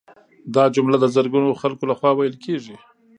[0.55, 2.75] دا جمله د زرګونو خلکو لخوا ویل کیږي